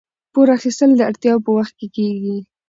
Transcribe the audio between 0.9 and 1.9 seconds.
د اړتیا په وخت کې